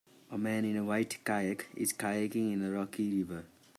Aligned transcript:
A 0.31 0.35
man 0.39 0.65
in 0.65 0.75
a 0.75 0.83
white 0.83 1.23
kayak 1.25 1.69
is 1.75 1.93
kayaking 1.93 2.53
in 2.53 2.63
a 2.63 2.71
rocky 2.71 3.21
river. 3.21 3.45